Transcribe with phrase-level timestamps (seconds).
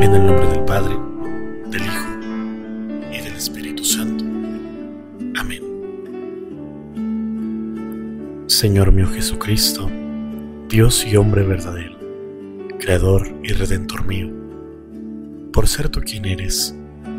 [0.00, 0.96] En el nombre del Padre,
[1.70, 2.08] del Hijo
[3.12, 4.24] y del Espíritu Santo.
[5.36, 5.62] Amén.
[8.46, 9.90] Señor mío Jesucristo,
[10.68, 11.98] Dios y hombre verdadero,
[12.78, 14.30] Creador y Redentor mío,
[15.52, 16.74] por ser tú quien eres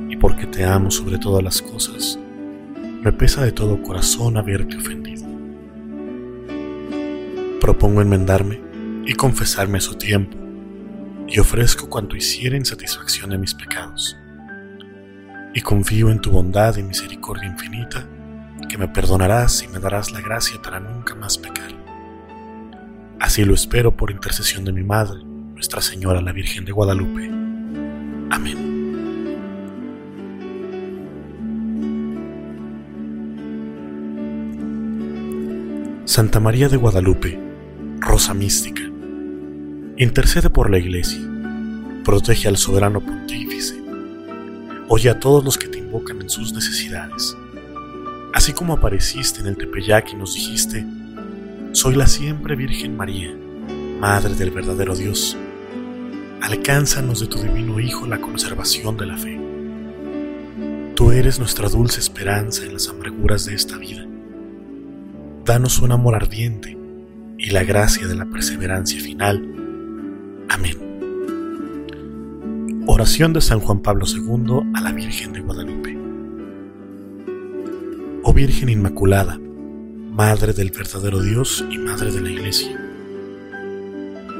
[0.09, 2.17] y porque te amo sobre todas las cosas,
[3.03, 5.25] me pesa de todo corazón haberte ofendido.
[7.61, 8.59] Propongo enmendarme
[9.05, 10.37] y confesarme a su tiempo,
[11.27, 14.17] y ofrezco cuanto hiciera en satisfacción de mis pecados.
[15.53, 18.07] Y confío en tu bondad y misericordia infinita,
[18.67, 21.71] que me perdonarás y me darás la gracia para nunca más pecar.
[23.19, 27.29] Así lo espero por intercesión de mi Madre, Nuestra Señora la Virgen de Guadalupe.
[28.31, 28.73] Amén.
[36.05, 37.39] Santa María de Guadalupe,
[37.99, 38.83] Rosa Mística,
[39.97, 41.21] intercede por la Iglesia,
[42.03, 43.79] protege al soberano pontífice,
[44.87, 47.37] oye a todos los que te invocan en sus necesidades.
[48.33, 50.83] Así como apareciste en el Tepeyac y nos dijiste,
[51.73, 53.35] soy la siempre Virgen María,
[53.99, 55.37] Madre del verdadero Dios,
[56.41, 59.39] alcánzanos de tu divino Hijo la conservación de la fe.
[60.95, 64.05] Tú eres nuestra dulce esperanza en las amarguras de esta vida.
[65.45, 66.77] Danos un amor ardiente
[67.37, 69.62] y la gracia de la perseverancia final.
[72.85, 75.97] Oración de San Juan Pablo II a la Virgen de Guadalupe.
[78.23, 79.39] Oh Virgen Inmaculada,
[80.11, 82.77] Madre del verdadero Dios y Madre de la Iglesia.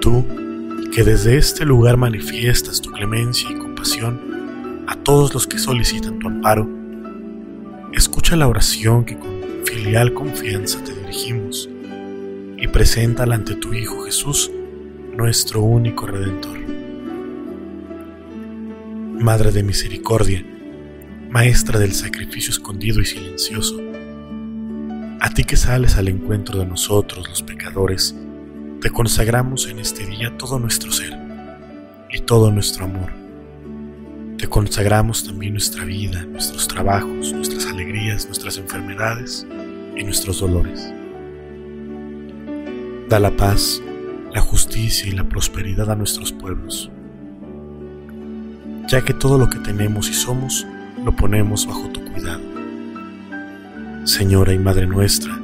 [0.02, 0.26] Tú,
[0.94, 6.28] que desde este lugar manifiestas tu clemencia y compasión a todos los que solicitan tu
[6.28, 6.70] amparo,
[7.94, 9.32] escucha la oración que con
[9.64, 11.70] filial confianza te dirigimos
[12.58, 14.52] y preséntala ante tu Hijo Jesús,
[15.16, 16.83] nuestro único Redentor.
[19.24, 20.46] Madre de Misericordia,
[21.30, 23.80] Maestra del sacrificio escondido y silencioso,
[25.22, 28.14] a ti que sales al encuentro de nosotros los pecadores,
[28.82, 31.18] te consagramos en este día todo nuestro ser
[32.12, 33.14] y todo nuestro amor.
[34.38, 39.48] Te consagramos también nuestra vida, nuestros trabajos, nuestras alegrías, nuestras enfermedades
[39.96, 40.94] y nuestros dolores.
[43.08, 43.82] Da la paz,
[44.34, 46.92] la justicia y la prosperidad a nuestros pueblos,
[48.88, 50.68] ya que todo lo que tenemos y somos
[51.04, 52.42] lo ponemos bajo tu cuidado.
[54.06, 55.40] Señora y Madre nuestra,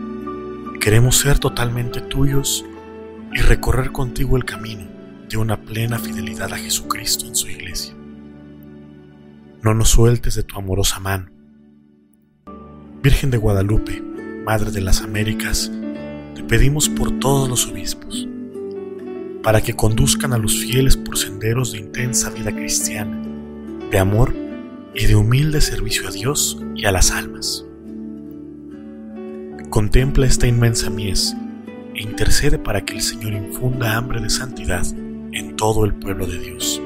[0.80, 2.66] queremos ser totalmente tuyos
[3.34, 4.86] y recorrer contigo el camino
[5.30, 7.94] de una plena fidelidad a Jesucristo en su iglesia.
[9.62, 11.30] No nos sueltes de tu amorosa mano.
[13.04, 14.02] Virgen de Guadalupe,
[14.46, 15.72] Madre de las Américas,
[16.36, 18.28] te pedimos por todos los obispos,
[19.44, 23.22] para que conduzcan a los fieles por senderos de intensa vida cristiana,
[23.92, 24.36] de amor
[24.94, 27.66] y de humilde servicio a Dios y a las almas.
[29.70, 31.36] Contempla esta inmensa mies
[31.96, 34.86] e intercede para que el Señor infunda hambre de santidad
[35.32, 36.82] en todo el pueblo de Dios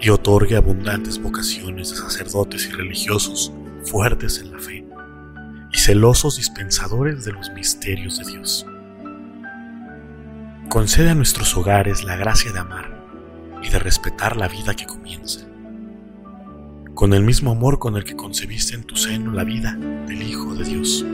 [0.00, 3.52] y otorgue abundantes vocaciones de sacerdotes y religiosos
[3.84, 4.86] fuertes en la fe
[5.72, 8.66] y celosos dispensadores de los misterios de Dios.
[10.68, 13.06] Concede a nuestros hogares la gracia de amar
[13.62, 15.46] y de respetar la vida que comienza,
[16.94, 20.54] con el mismo amor con el que concebiste en tu seno la vida del Hijo
[20.54, 21.04] de Dios.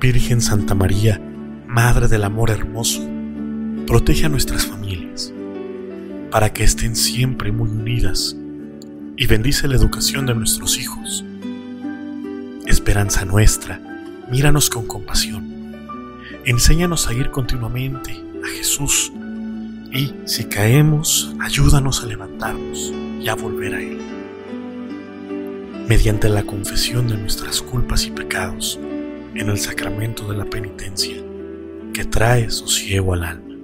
[0.00, 1.20] Virgen Santa María,
[1.66, 3.00] Madre del Amor Hermoso,
[3.86, 5.32] protege a nuestras familias,
[6.30, 8.36] para que estén siempre muy unidas,
[9.16, 11.24] y bendice la educación de nuestros hijos
[12.66, 13.80] esperanza nuestra,
[14.30, 15.74] míranos con compasión.
[16.44, 19.12] Enséñanos a ir continuamente a Jesús
[19.92, 23.98] y, si caemos, ayúdanos a levantarnos y a volver a Él.
[25.88, 28.78] Mediante la confesión de nuestras culpas y pecados
[29.34, 31.16] en el sacramento de la penitencia
[31.92, 33.54] que trae sosiego al alma.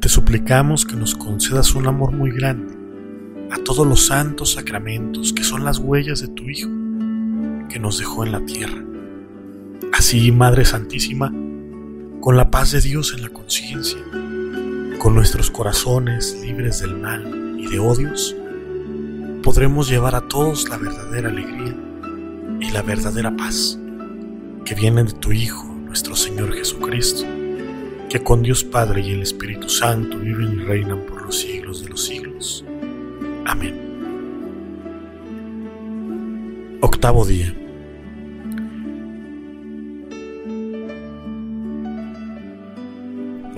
[0.00, 2.74] Te suplicamos que nos concedas un amor muy grande
[3.50, 6.68] a todos los santos sacramentos que son las huellas de tu Hijo
[7.68, 8.82] que nos dejó en la tierra.
[9.92, 11.32] Así, Madre Santísima,
[12.20, 13.98] con la paz de Dios en la conciencia,
[15.02, 18.36] con nuestros corazones libres del mal y de odios,
[19.42, 21.74] podremos llevar a todos la verdadera alegría
[22.60, 23.76] y la verdadera paz
[24.64, 27.24] que vienen de tu Hijo, nuestro Señor Jesucristo,
[28.08, 31.88] que con Dios Padre y el Espíritu Santo viven y reinan por los siglos de
[31.88, 32.64] los siglos.
[33.44, 33.74] Amén.
[36.80, 37.61] Octavo día.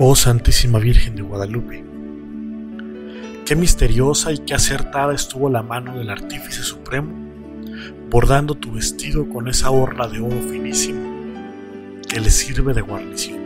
[0.07, 1.83] Oh Santísima Virgen de Guadalupe,
[3.43, 7.11] qué misteriosa y qué acertada estuvo la mano del Artífice Supremo,
[8.11, 11.11] bordando tu vestido con esa orla de oro finísimo
[12.07, 13.39] que le sirve de guarnición.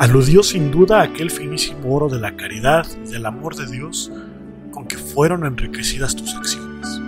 [0.00, 4.10] Aludió sin duda a aquel finísimo oro de la caridad y del amor de Dios
[4.72, 7.00] con que fueron enriquecidas tus acciones.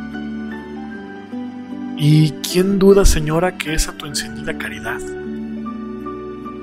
[1.99, 5.01] ¿Y quién duda, Señora, que esa tu encendida caridad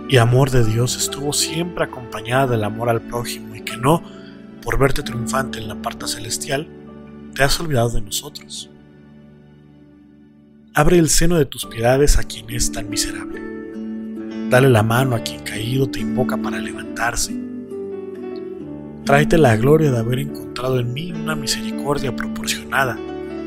[0.10, 4.02] y amor de Dios estuvo siempre acompañada del amor al prójimo y que no,
[4.64, 6.68] por verte triunfante en la parte celestial,
[7.36, 8.72] te has olvidado de nosotros.
[10.74, 13.40] Abre el seno de tus piedades a quien es tan miserable.
[14.50, 17.40] Dale la mano a quien caído te invoca para levantarse.
[19.06, 22.98] Tráete la gloria de haber encontrado en mí una misericordia proporcionada,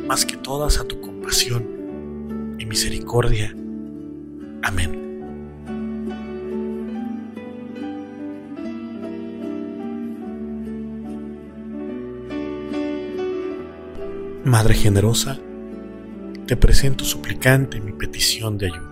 [0.07, 3.53] más que todas a tu compasión y misericordia.
[4.63, 5.02] Amén.
[14.53, 15.39] Madre generosa,
[16.47, 18.92] te presento suplicante mi petición de ayuda.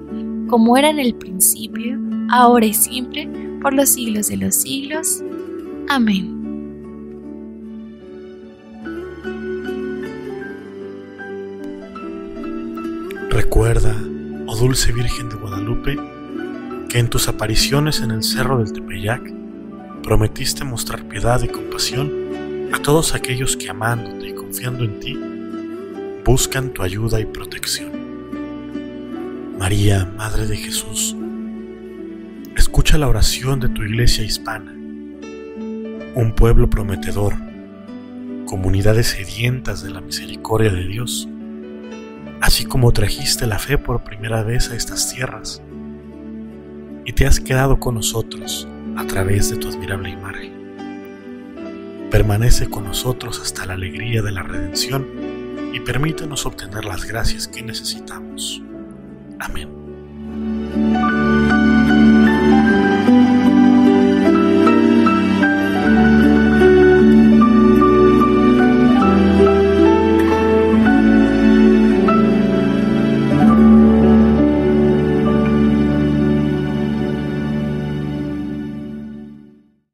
[0.51, 1.97] como era en el principio,
[2.29, 3.27] ahora y siempre,
[3.61, 5.23] por los siglos de los siglos.
[5.87, 6.37] Amén.
[13.29, 13.95] Recuerda,
[14.45, 15.97] oh dulce Virgen de Guadalupe,
[16.89, 19.21] que en tus apariciones en el Cerro del Tepeyac
[20.03, 22.11] prometiste mostrar piedad y compasión
[22.73, 25.17] a todos aquellos que amándote y confiando en ti,
[26.25, 28.00] buscan tu ayuda y protección.
[29.61, 31.15] María, Madre de Jesús,
[32.57, 34.71] escucha la oración de tu iglesia hispana,
[36.15, 37.35] un pueblo prometedor,
[38.47, 41.29] comunidades sedientas de la misericordia de Dios,
[42.41, 45.61] así como trajiste la fe por primera vez a estas tierras
[47.05, 50.53] y te has quedado con nosotros a través de tu admirable imagen.
[52.09, 55.05] Permanece con nosotros hasta la alegría de la redención
[55.71, 58.63] y permítenos obtener las gracias que necesitamos.
[59.41, 59.80] Amén.